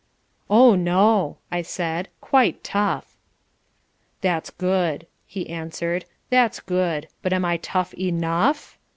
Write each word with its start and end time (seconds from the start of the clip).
"Oh, 0.49 0.73
no," 0.73 1.37
I 1.51 1.61
said, 1.61 2.09
"quite 2.21 2.63
tough." 2.63 3.15
"That's 4.21 4.49
good," 4.49 5.05
he 5.27 5.47
answered. 5.47 6.05
"That's 6.31 6.59
good. 6.59 7.07
But 7.21 7.33
am 7.33 7.45
I 7.45 7.57
tough 7.57 7.93
ENOUGH?" 7.93 8.79